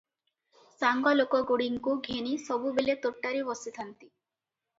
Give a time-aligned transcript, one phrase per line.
[0.77, 4.05] ସାଙ୍ଗ ଲୋକଗୁଡ଼ିଙ୍କୁ ଘେନି ସବୁବେଳେ ତୋଟାରେ ବସିଥାନ୍ତି।